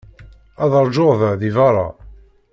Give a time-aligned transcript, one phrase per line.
[0.63, 1.87] Ad ṛjuɣ da, deg beṛṛa.